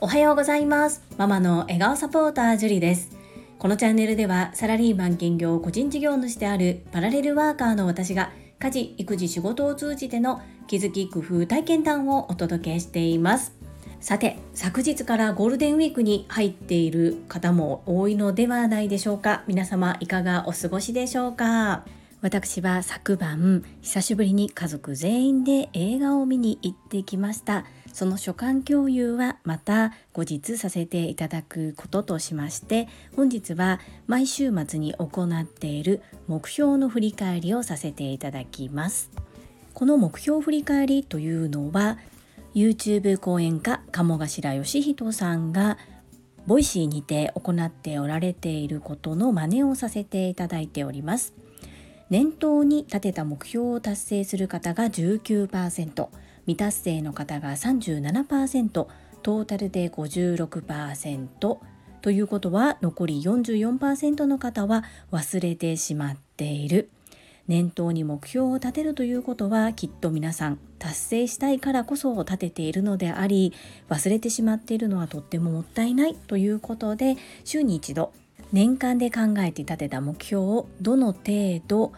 [0.00, 1.02] おはようございます。
[1.16, 3.16] ママの笑顔サポータージュリです。
[3.58, 13.52] このチャンネルではサラリーマン兼業個人事業主であるパラレルワーカーの私が家事育児仕事を通じての気づき工夫体験談をお届けしています。
[14.00, 19.44] さて昨日からゴールデンウィークに入っている方も多いのではないでしょうか。
[19.46, 21.84] 皆様いかがお過ごしでしょうか？
[22.22, 27.64] 私は昨晩久しぶりに家族全員で映画を見に行ってきました。
[27.92, 39.10] その所感共有はまた後日させていただくこととしまして本日は毎週末に行っている目標の振り返りをさせていただきます。
[39.74, 41.98] この目標振り返りというのは
[42.54, 45.76] YouTube 講演家鴨頭嘉人さんが
[46.46, 51.34] Voicy にて行っておられていることの真似をさせていただいております。
[52.12, 56.08] 年頭に立てた目標を達成する方が19%
[56.40, 58.86] 未達成の方が37%ト。
[59.24, 61.26] ータルで56%
[62.02, 66.90] ということは残り44%の方は忘れてしまっている。
[67.48, 73.54] 念頭に目標を立てるということはきっと皆さん達成したいからこそ立てているのであり
[73.88, 78.12] 忘れてしまっているのはとってももったいないということで週に一度
[78.52, 81.92] 年間で考えて立てた目標をどの程度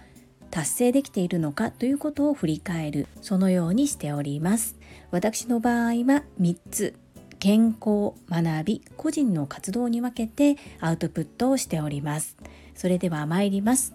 [0.53, 4.77] 達成できているのかということを振り返るそのようにしております。
[5.11, 6.95] 私の場合は3つ。
[7.41, 12.37] 健康学び個人の活動に分けてアウトプットをしております。
[12.75, 13.95] それでは参ります。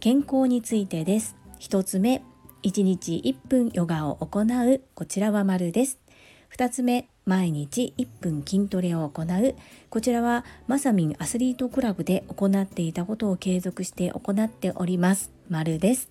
[0.00, 1.36] 健康についてです。
[1.60, 2.24] 1つ目。
[2.64, 4.80] 1日1分ヨガを行う。
[4.94, 6.00] こちらは丸です。
[6.54, 9.54] 2つ目毎日1分筋トレを行う。
[9.90, 15.30] こちらはまさみんアスリートクラブで行っていたことを継続して行っております。
[15.48, 16.10] 丸です。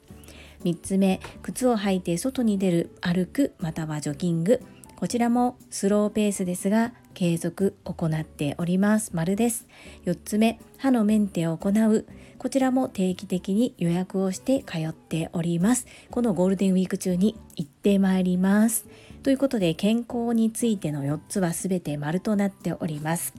[0.64, 2.92] 3つ目靴を履いて外に出る。
[3.02, 3.54] 歩く。
[3.60, 4.62] またはジョギング。
[4.96, 9.12] こちらもスローペースですが継続行っております。
[9.14, 9.68] 丸です。
[10.06, 12.06] 4つ目歯のメンテを行う。
[12.38, 15.88] こちらも定期的に予約をして通っております。
[16.10, 18.88] このゴールデンウィーク中に行ってまいります。
[19.28, 23.34] ということで健康についての4つは全て丸となっております。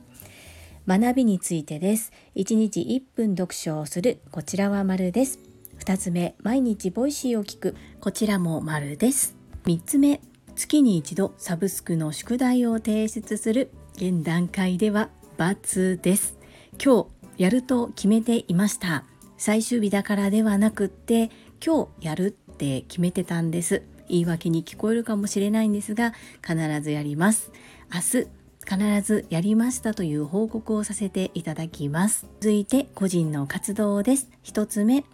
[0.86, 2.12] 学びについてです。
[2.36, 4.20] 1日1分読書をする。
[4.30, 5.38] こちらは丸です。
[5.78, 7.74] 2つ目毎日 Voicy を聞く。
[8.00, 9.34] こちらも丸です。
[9.64, 10.20] 3つ目
[10.56, 13.70] 月に一度サブスクの宿題を提出する。
[13.94, 16.38] 現段階では×です。
[16.84, 17.06] 今
[17.36, 19.06] 日やると決めていました。
[19.38, 21.30] 最終日だからではなくって
[21.64, 23.84] 今日やるって決めてたんです。
[24.08, 26.12] 言い訳に聞こえるかもしれないんですが
[26.46, 27.50] 必ずやります。
[27.92, 28.38] 明日
[28.68, 32.26] 必ずやりましたという報告をさせていただきます。
[32.40, 34.28] 続いて個人の活動です。
[34.44, 35.04] 1つ目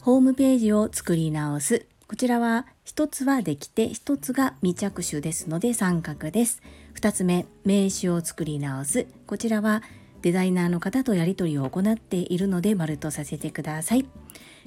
[0.00, 1.86] ホームページを作り直す。
[2.06, 6.60] こちらは1つはできて1つが未着手ですので三角です。
[6.96, 9.06] 2つ目名刺を作り直す。
[9.26, 9.82] こちらは
[10.20, 14.06] デザイナーの方とやり取りを行っているので丸とさせてください。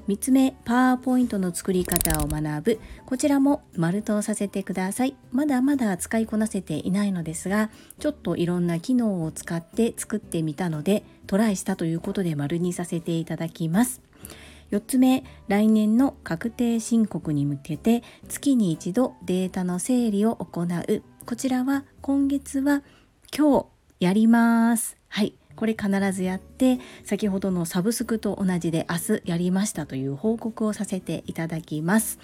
[0.07, 2.79] 3つ目パワーポイントの作り方を学ぶ。
[3.05, 5.17] こちらも丸とさせてください。
[5.31, 7.69] まだまだ使いこなせていないのですが
[7.99, 14.01] ちょっといろんな機能を使って作ってみたのでトライしたということで丸にさせていただきます。
[14.71, 21.03] 4つ目来年の確定申告に向けて月に一度データの整理を行う。
[21.25, 22.81] こちらは今月は
[23.37, 23.65] 今日
[23.99, 24.95] やります。
[25.09, 25.36] はい。
[25.57, 32.19] これ必ずやって先ほどのサブスクと同じで明日やりましたという報告をさせていただきます。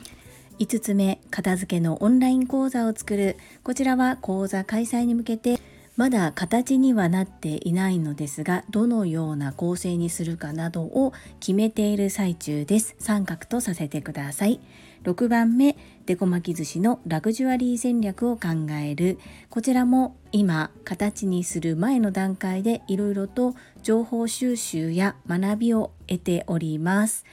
[0.59, 3.37] 5つ目片付けのオンライン講座を作る。
[3.63, 5.59] こちらは講座開催に向けて
[5.95, 12.95] まだ形にはなっていないのですがどのような構成にするかなどを決めている最中です。
[12.97, 14.59] 三角とさせてください。
[15.03, 18.49] 6番目デコ巻き寿司のラグジュアリー戦略を考
[18.81, 19.19] える。
[19.49, 27.23] こちらも今形にする前の段階でいろいろと情報収集や学びを得ております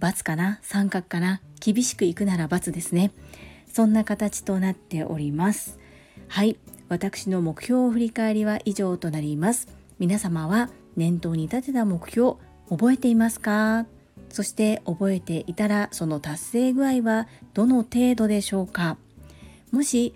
[0.00, 0.60] ×かな？
[0.62, 1.42] 三角かな？
[1.60, 3.10] 厳しくいくなら×ですね。
[3.70, 5.78] そんな形となっております。
[6.28, 6.56] はい。
[6.88, 9.68] 私の目標を振り返りは以上となります。
[9.98, 12.36] 皆様は念頭に立てた目標
[12.70, 13.86] 覚えていますか？
[14.30, 18.96] そして覚えていたらその達成具合はどの程度でしょうか？
[19.70, 20.14] もし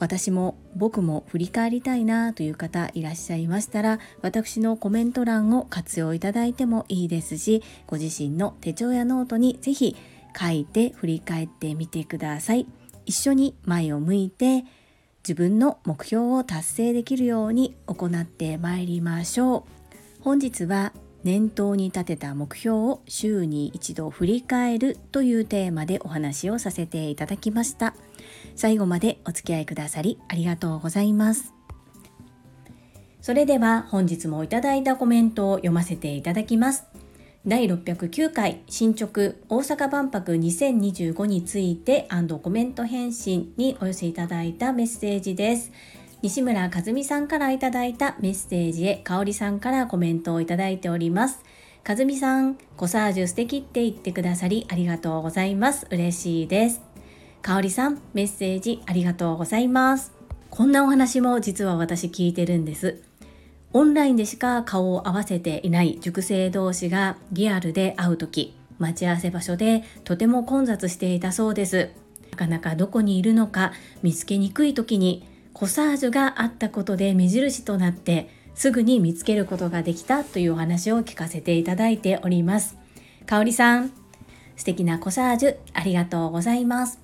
[0.00, 9.96] 私も僕も振り返りたいなという方いらっしゃいましたら私のコメント欄を活用いただいてもいいですしご自身の手帳やノートにぜひ
[10.38, 12.66] 書いて振り返ってみてください。
[13.06, 14.64] 一緒に前を向いて
[15.26, 19.64] 自分の目標を達成できるように行ってまいりましょ
[20.20, 20.22] う。
[20.22, 20.92] 本日は
[21.22, 27.94] 念頭に立てた目標を週に一度振り返るというテーマでお話をさせていただきました。
[28.54, 31.54] 最後までお付き合いくださりありがとうございます。
[33.22, 36.84] それでは本日もいただいたコメントを読ませていただきます。
[37.46, 42.08] 第609回進捗大阪万博2025について
[42.42, 45.70] コメント返信にお寄せいただいたメッセージです。
[46.22, 51.42] 西村和美さんからいただいたメッセージへ香里さんからコメントをいただいております。
[51.86, 55.86] 和美さん、コサージュ素敵って言ってくださりありがとうございます。
[55.90, 56.80] 嬉しいです。
[57.42, 60.14] 香里さん、メッセージありがとうございます。
[60.48, 63.02] こんなお話も実は私聞いてるんです。
[63.76, 71.90] オンラインでしか顔を合わせていない塾生同士がリアルで会う時待ち合わせ場所でとても混雑していたそうです。
[72.30, 73.72] なかなかどこにいるのか
[74.02, 82.76] 見つけにくい時にコサージュがあったことで目印となってすぐに見つけることができたというお話を聞かせていただいております。
[83.26, 83.90] かおりさん
[84.54, 87.00] 素敵なコサージュありがとうございます。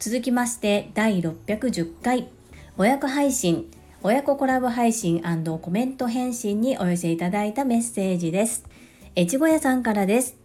[0.00, 2.28] 続きまして第610回。
[2.76, 3.77] 親子配信。
[4.04, 5.22] 親子コラボ配信
[5.60, 8.64] コメント返信にお寄せいただいたメッセージです。
[9.16, 10.36] 越後屋さんからです。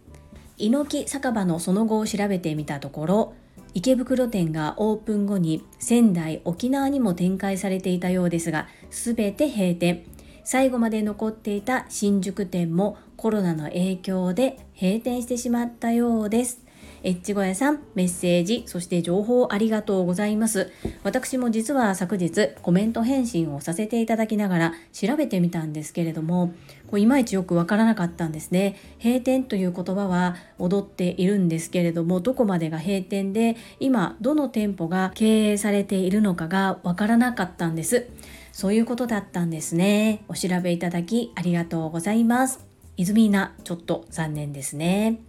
[0.58, 3.34] 猪木酒場のその後を調べてみたところ、
[3.72, 10.04] 池袋店がオープン後に仙台、沖縄にも展開されていたようですが、すべて閉店。
[10.42, 16.63] 最後まで残っていた新宿店もコロナの影響で閉店してしまったようです。
[17.04, 20.72] エッチ小屋さん、メッセージ、そして情報ありがとうございます。
[21.02, 26.54] 私も実は昨日コメント返信をさせていただきながら調べてみたんですけれども、
[26.90, 28.76] こういまいちよくわからなかったんですね。
[29.02, 38.06] 閉店という言葉は踊っているんですけれども、どこまでが閉店で、今どの店舗が経営されているのかがわからなかったんです。
[38.50, 40.24] そういうことだったんですね。
[40.28, 42.64] お調べいただきありがとうございます。
[42.96, 45.20] 泉菜、ちょっと残念ですね。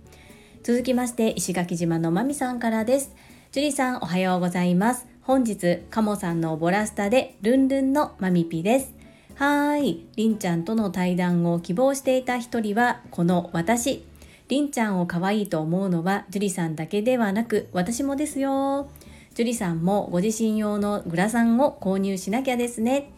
[0.66, 3.14] 続きまして石垣島のまみさんからです。
[3.52, 5.06] 樹里さんおはようございます。
[5.22, 8.92] 本日カモさんのボラスタでルンルンのまみぴです。
[9.36, 10.08] はーい。
[10.16, 14.08] りんちゃんとの対談を希望していた一人はこの私。
[14.48, 18.90] りんちゃんを可愛いと思うのは樹里さんだけではなく私もですよ。
[19.36, 23.12] 樹里さんもご自身用のグラサンを購入しなきゃですね。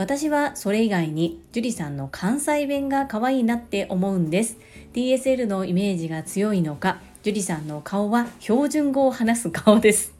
[0.00, 4.56] 私はそれ以外に樹里さんの関西弁が可愛いなって思うんです。
[4.94, 10.14] DSL のイメージが強いのか樹里さんの顔は標準語を話す顔です。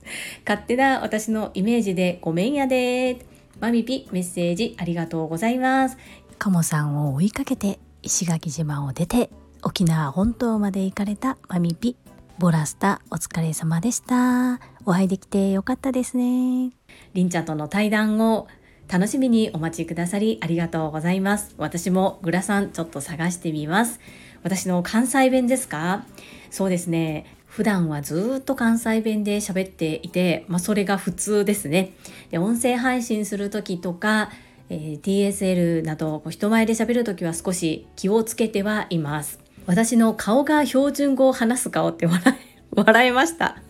[0.46, 3.24] 勝手な私のイメージでごめんやで。
[3.58, 5.96] マミピメッセージありがとうございます。
[6.36, 9.30] カモさんを追いかけて石垣島を出て
[9.62, 11.96] 沖縄本島まで行かれたマミピ
[12.38, 14.60] ボラスタお疲れ様でした。
[14.84, 16.72] お会いできてよかったですね。
[17.14, 18.46] りんちゃんとの対談を
[18.90, 21.54] 楽しみにお待ちくださりありがとうございます。
[21.58, 24.00] 私もグラサンちょっと探してみます。
[24.42, 26.04] 私の関西弁ですか？
[26.50, 27.24] そうですね。
[27.46, 31.92] 普段はずっと関西弁で喋っていて、まあ、それが普通ですね。
[32.30, 34.30] で音声配信する時とか、
[34.70, 39.38] えー、DSL など人前で喋る時は少し気をつけてはいます。
[39.66, 42.20] 私の顔が標準語を話す顔って笑
[42.74, 43.62] 笑いました。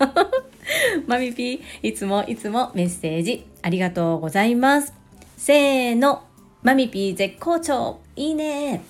[1.06, 4.99] マミピー、いつもいつもメッセージありがとうございます。
[5.42, 6.24] せーの、
[6.62, 8.82] マミピー絶好調いいね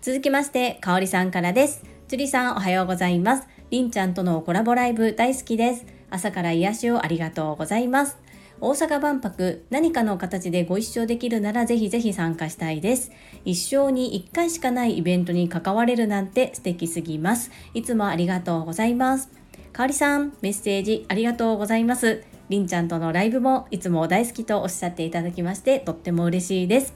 [0.00, 1.82] 続きまして、かおりさんからです。
[2.06, 3.48] 樹里さんおはようございます。
[3.68, 5.86] りんちゃんとのコラボライブ大好きです。
[6.08, 8.16] 朝から癒しをありがとうございます。
[8.60, 13.10] 大阪万博何かの形でご一緒できるならぜひぜひ参加したいです。
[13.44, 17.50] 一生に一回しかないイベントに関われるなんて素敵すぎます。
[17.74, 19.30] いつもありがとうございます。
[19.72, 22.22] かおりさん、メッセージありがとうございます。
[22.54, 26.94] りんちゃんとのライブもいつも大好きとおっしゃっていただきましてとっても嬉しいです。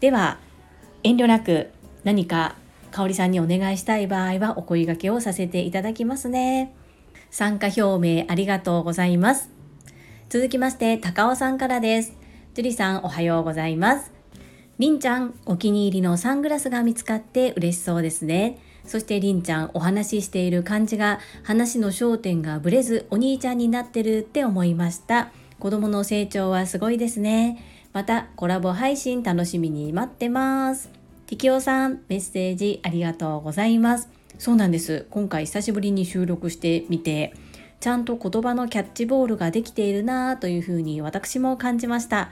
[0.00, 0.38] では
[1.02, 1.68] 遠慮なく
[2.04, 2.56] 何か
[2.90, 6.74] 香里さんにお願いしたい場合はお声掛けをさせていただきますね。
[7.30, 9.50] 参加表明ありがとうございます。
[10.30, 12.14] 続きまして高尾さんからです。
[12.54, 14.10] 樹里さんおはようございます。
[14.78, 18.58] りんちゃんお気に入りのサングラスが見つかって嬉しそうですね。
[18.86, 25.32] そしてりんちゃんお話ししている感じが話の焦点がぶれずお兄ちゃんになってるって思いました。
[25.58, 27.62] 子供の成長はすごいですね。
[27.92, 30.90] またコラボ配信楽しみに待ってます。
[31.26, 34.08] ティキオさんメッセージありがとうございます。
[34.38, 35.06] そうなんです。
[35.10, 37.34] 今回久しぶりに収録してみて
[37.80, 42.30] ちゃんと言葉のキャッチボールができているなぁというふうに私も感じました。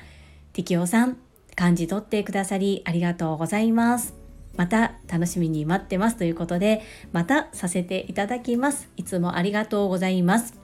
[0.52, 1.16] ティキオさん
[1.54, 4.21] 感じ取ってくださりありがとうございます。
[4.56, 6.82] また楽しみに待ってますということで、
[7.12, 8.88] またさせていただきます。
[8.96, 10.54] いつもありがとうございます。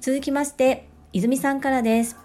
[0.00, 2.16] 続きまして、泉さんからです。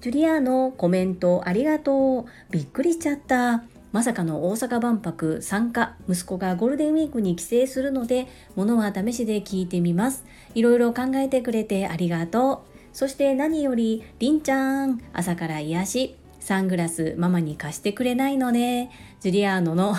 [0.00, 2.24] ジュリアのコメントありがとう。
[2.50, 3.64] びっくりしちゃった。
[3.90, 10.24] まさかの大阪万博参加息子がゴールデンウィークに帰省するので物は試しで聞いてみます
[10.54, 16.16] いろいろ考えてくれてありがとうそして何よりりんちゃん朝から癒し
[16.48, 18.90] サングラスママに貸してくれないのね。
[19.20, 19.94] ジュリアーノの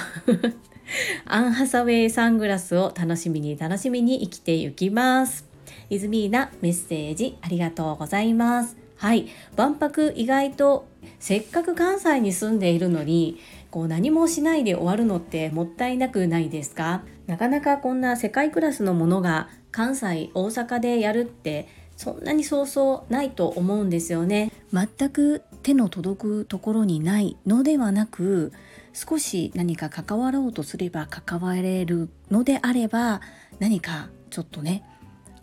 [1.25, 5.47] アンハサウェイサングラスを楽しみに楽しみに生きてゆきます。
[5.91, 8.75] イズミーナメッセージありがとうございます。
[8.95, 9.27] はい。
[9.55, 10.87] 万博意外と
[11.19, 13.37] せっかく関西に住んでいるのに
[13.69, 17.03] こう何もしないで終わるのってもったいなくないですか？
[17.27, 24.51] なかなかこんな世界クラスのものが関西大阪でやるってそんなにそうそうないと思うんですよね。
[24.73, 28.51] 全く手の届くところにないのではなく
[28.91, 33.21] 少し何か関わろうとすれば関われるのであれば
[33.59, 34.83] 何かちょっとね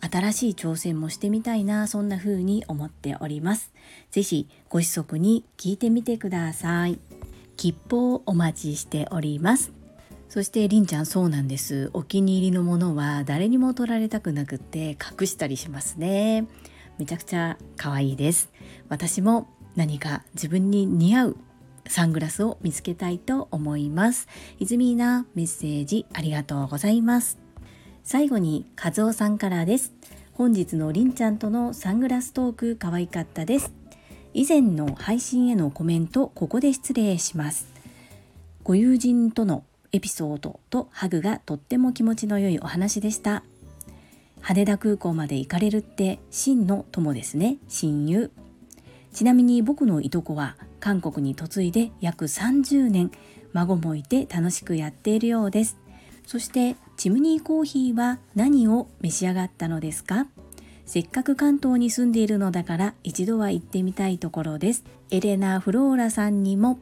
[0.00, 3.72] 新しい挑戦もしてみたいなそんな風に思っております。
[4.10, 6.98] 是非ご子息に聞いてみてください。
[7.56, 9.72] 吉報お待ちしております。
[10.28, 11.90] そしてりんちゃんそうなんです。
[11.92, 16.46] お気に入りのものは誰にも取られたくなくって隠したりしますね。
[16.98, 18.50] めちゃくちゃ可愛いです。
[18.88, 21.36] 私も何か自分に似合う
[21.86, 24.26] サングラスを見つけたいと思います。
[24.58, 27.38] 泉なメッセージありがとうございます。
[28.02, 29.92] 最後に和夫さんからです。
[30.32, 33.72] 本日のりんちゃんとのサングラストーク可愛かったです。
[34.34, 37.68] 以前の配信へのコメントここで失礼します。
[38.64, 43.44] ご友人とのエピソードとハグがとっても気持ちの良いお話でした。
[44.40, 47.56] 羽田空港まで行かれるって真の友ですね。
[47.68, 48.30] 親友。
[49.16, 53.10] ちなみに僕のいとこは韓国に嫁いで約30年
[53.54, 55.78] 孫もいて楽しくやっているようです
[56.26, 60.26] そしてチムニーコーヒーは何を召し上がったのですか？
[60.84, 64.84] せっかく関東に住んでいるのだから一度は行ってみたいところです。
[65.10, 66.78] エレナ・フローラさんにも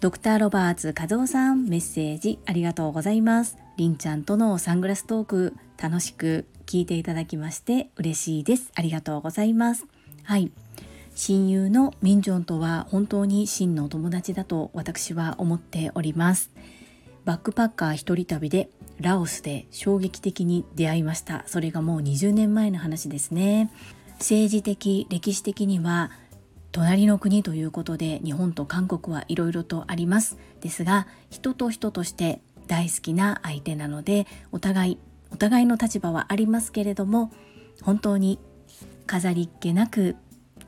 [0.00, 3.56] ドクターロバーツ和夫さんメッセージありがとうございます。
[3.76, 8.70] りんちゃんとのサングラストーク楽しく聞いていただきまして嬉しいです。
[8.74, 9.84] ありがとうございます。
[10.22, 10.52] はい。
[11.14, 16.50] 親友のミンジョンとは本当に真の友達だと私は思っております。
[17.24, 18.68] バックパッカー一人旅で
[19.00, 21.44] ラオスで衝撃的に出会いました。
[21.46, 23.70] それがもう20年前の話ですね。
[24.18, 26.10] 政治的歴史的には
[26.72, 30.36] 隣の国ということで日本と韓国はいろいろとあります。
[30.60, 34.98] ですが人と人として大好きな相手なのでお互い
[35.30, 37.32] お互いの立場はありますけれども
[37.82, 38.38] 本当に
[39.06, 40.16] 飾りっ気なく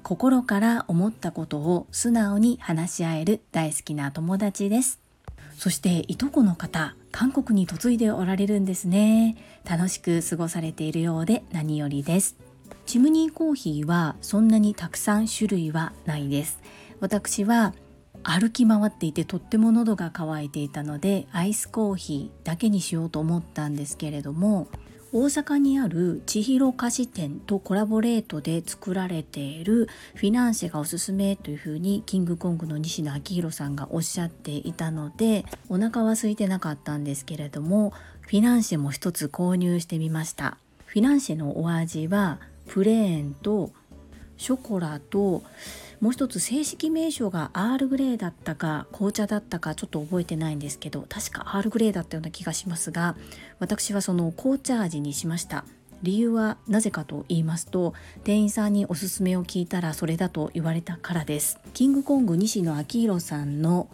[0.07, 5.01] 心から思ったことを素直に話し合える大好きな友達です。
[5.57, 9.37] そしていとこの方韓国に嫁いでおられるんですね。
[9.69, 12.37] 楽しく過ごされているようで何よりです。
[12.87, 16.61] チムニーコーヒーはそんなにたくさん種類はないです。
[17.01, 17.75] 私は
[18.23, 24.69] 歩き回っていてとっても喉が渇いていたのでアイスコーヒーだけにしようと思ったんですけれども
[25.13, 40.59] 大阪にある千尋菓子店とコラボレートで作られているフィナンシェがおすすめというふうにキングコングの西野昭弘さんがおっしゃっていたのでお腹は空いてなかったんですけれどもフィナンシェも一つ購入してみました。
[40.87, 43.71] フィナンシェのお味はプレーンと
[44.37, 45.43] ショコラと
[46.00, 53.17] もう一つ正式名称がアールグレーだったか紅茶だったかちょっと覚えてないんですけど確かアールグレーだったような気がしますが
[53.59, 55.65] 私はその紅茶味にしました。
[56.03, 61.59] 理由はなぜかと言いますと店員さんにおすすめを聞いたらそれだと言われたからです。
[61.73, 63.88] キングコング西野亮廣さんの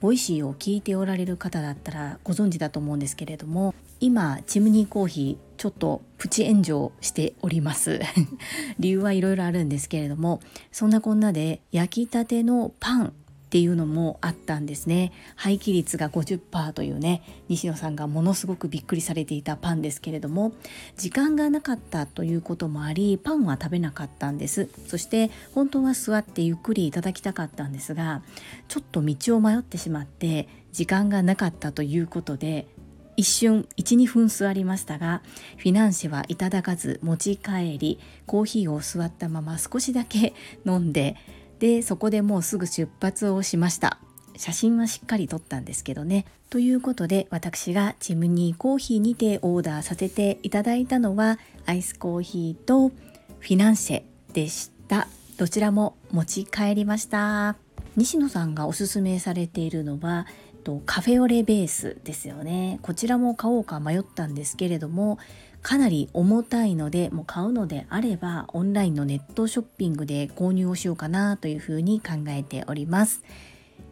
[0.00, 8.00] Voicy を聞いておられる方だったらご存知だと思うんですけれども今 CHIMNEY COFFEE ちょっとプチ炎上しております。
[8.78, 13.06] 理由はいろいろあるんですけれどもそんなこんなで焼きたてのパン
[13.46, 15.12] っていうのもあったんですね。
[15.36, 20.52] 廃棄率が50%というね西野さんがものすごくびっくりされていたパンですけれども
[20.96, 24.68] 時間がなかったということもありパンは食べなかったんです。
[24.88, 28.22] そして本当は座ってゆっくりいただきたかったんですが
[28.68, 32.66] ちょっと道を迷ってしまって時間がなかったということで
[33.16, 35.22] 一瞬12分座りましたが
[35.56, 41.16] フィナンシェはいただかず持ち帰りコーヒーを座ったまま少しだけ飲んで
[41.58, 43.98] でそこでもうすぐ出発をしました。
[44.36, 46.26] 写真はしっかり撮ったんですけどね。
[46.50, 54.02] ということで私がチムニーコーヒーにてオーダーさせていただいたのはアイスコーヒーとフィナンシェ
[54.34, 55.08] でした。
[55.38, 57.56] どちらも持ち帰りました。
[57.96, 60.26] 西野さんがおすすめされているのは
[60.66, 62.80] とカフェオレベースですよね。
[62.82, 65.20] こちらも買おうか迷ったんですけれども
[65.62, 73.22] かなり重たいのでもう買うのであればオンラインのネットショッピングで購入をしようかなというふうに考えております。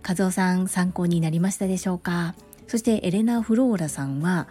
[0.06, 2.34] 和夫さん参考になりましたでしょうか？
[2.66, 4.48] そしてエレナ・フローラさんは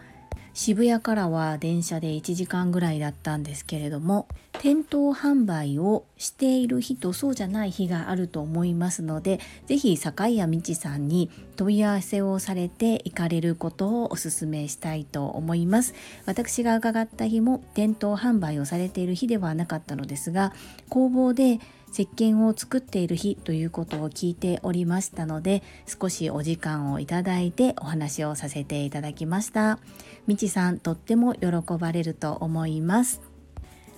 [0.53, 4.27] 渋谷からは電車で1時間ぐらいだったんですけれども
[4.59, 15.93] 店頭販売をしている日とそうじゃない日があると思いますので是非坂井谷道さんに問い合わせをされて行かれることをお勧めしたいと思います。
[16.25, 20.53] 私が伺った日も店頭販売をされている日ではなかったのですが
[20.89, 21.59] 工房で
[21.93, 29.77] 石鹸を作っている日ということを聞いておりましたので少しお時間をいただいてお話をさせていただきました。
[30.25, 33.21] みちさんとっても喜ばれると思います。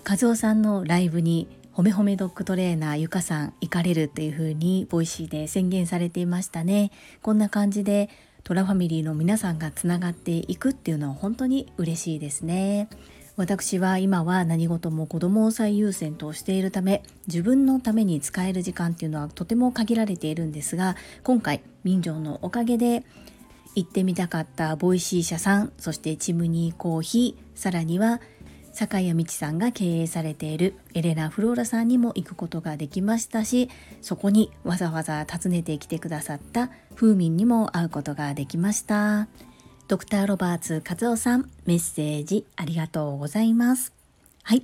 [0.07, 6.91] 和夫さんのライブにほめほめドッグトレーナーゆかさん行かれるっていう風に Voicy で宣言されていましたね。
[7.21, 8.09] こんな感じで
[8.43, 12.89] トラファミリーの皆さんがつながっていくっていうのは本当に嬉しいですね。
[13.37, 23.03] 私は今は何事も子供を最優先としているため自分のために使える時間っていうのはとても限られているんですが今回民情のおかげで
[23.75, 28.21] 行ってみたかった Voicy 社さんそして CHIMNEY COFFEE さらには
[28.71, 33.69] 坂谷道さんが経営されているエレナ・フローラさんにも行くことができましたし
[34.01, 39.27] そこにわざわざ訪ねてきてくださった風民にも会うことができました。
[39.87, 43.93] ドクターロバーツ和夫さん、メッセージありがとうございます。
[44.41, 44.63] はい。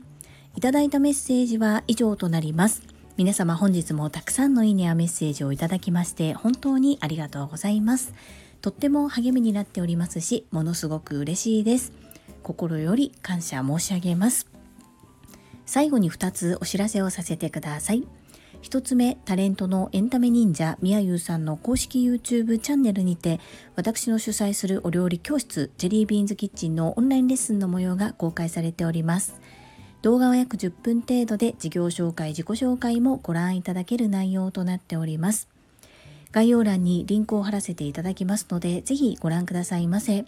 [0.56, 2.82] いただいたメッセージは以上となります。
[3.18, 8.16] 皆様本日もたくさんのいいねやメッセージをいただきまして本当にありがとうございます。
[8.62, 11.92] とっても励みになっておりますし、ものすごく嬉しいです。
[12.42, 14.48] 心より感謝申し上げます。
[15.68, 18.08] 最後に2つお知らせをさせてください。
[18.62, 23.40] 1つ目タレントのエンタメ忍者みやゆうさんの公式 YouTube チャンネルにて
[23.76, 29.40] 私の主催するお料理教室ジェリービーンズキッチンのオンラインレッスンの模様が公開されております。
[30.02, 35.48] 動画は約10分程度で事業紹介自己紹介もご覧いただける内容となっております。
[36.32, 40.26] 概要欄にリンクを貼らせていただきますのでぜひご覧くださいませ。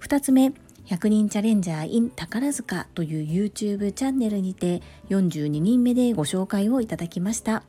[0.00, 0.52] 2つ目
[0.90, 7.62] 100人チャレンジャー in 宝塚という YouTube チャンネルにて42人目でご紹介をいただきました。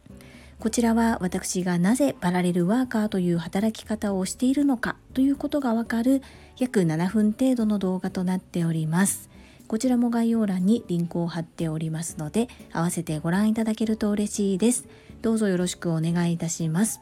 [0.59, 6.23] こちらは私がなぜパラレルワーカーという働き方をしているのかということがわかる
[6.57, 9.29] 約7分程度の動画となっております。
[9.67, 14.87] こちらも概要欄にリンクを貼っておりますので合わせてご覧いただけると嬉しいです。
[15.21, 17.01] どうぞよろしくお願いいたします。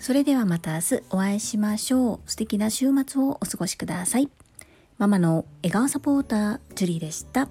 [0.00, 2.20] それではまた明日お会いしましょう。
[2.28, 4.28] 素敵な週末をお過ごしください。
[5.00, 7.48] ママの笑顔サポーター、ジュリーでした。